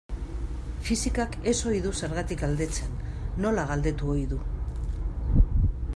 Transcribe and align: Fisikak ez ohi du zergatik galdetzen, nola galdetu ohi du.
Fisikak 0.87 1.35
ez 1.51 1.53
ohi 1.71 1.83
du 1.83 1.91
zergatik 2.07 2.41
galdetzen, 2.45 2.97
nola 3.47 3.67
galdetu 3.73 4.11
ohi 4.15 4.25
du. 4.33 4.43